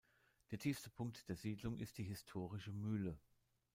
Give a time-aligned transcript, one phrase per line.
[0.49, 3.19] Der tiefste Punkt der Siedlung ist die historische Mühle.